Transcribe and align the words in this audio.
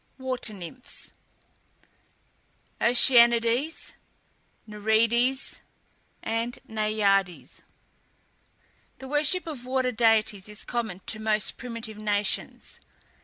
WATER 0.17 0.53
NYMPHS. 0.55 1.13
OCEANIDES, 2.81 3.93
NEREIDES, 4.65 5.61
AND 6.23 6.57
NAIADES. 6.67 7.61
The 8.97 9.07
worship 9.07 9.45
of 9.45 9.67
water 9.67 9.91
deities 9.91 10.49
is 10.49 10.63
common 10.63 11.01
to 11.05 11.19
most 11.19 11.57
primitive 11.57 11.97
nations. 11.99 12.79